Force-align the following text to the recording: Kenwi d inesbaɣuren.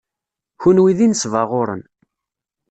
Kenwi 0.61 0.93
d 0.97 0.99
inesbaɣuren. 1.05 1.83